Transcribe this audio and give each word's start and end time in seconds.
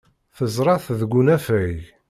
Teẓra-t 0.37 0.87
deg 0.99 1.11
unafag. 1.19 1.79